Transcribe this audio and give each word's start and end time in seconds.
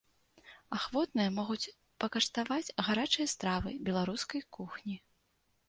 Ахвотныя 0.77 1.31
могуць 1.39 1.71
пакаштаваць 2.05 2.73
гарачыя 2.89 3.27
стравы 3.37 3.69
беларускай 3.91 4.41
кухні. 4.59 5.01